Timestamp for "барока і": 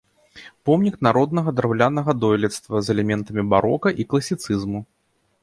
3.53-4.09